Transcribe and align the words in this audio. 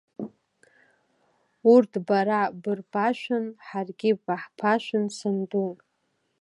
Урҭ 1.73 1.91
бара 2.07 2.41
бырԥашәын, 2.61 3.45
ҳаргьы 3.67 4.11
баҳԥашәын, 4.23 5.05
санду! 5.17 5.69